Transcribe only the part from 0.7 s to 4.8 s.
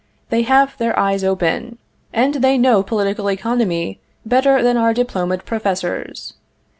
their eyes open, and they know political economy better than